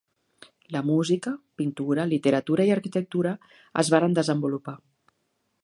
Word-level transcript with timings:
La 0.75 0.79
música, 0.85 1.33
pintura, 1.61 2.05
literatura 2.13 2.67
i 2.69 2.73
arquitectura 2.77 3.35
es 3.83 3.93
varen 3.97 4.17
desenvolupar. 4.21 4.75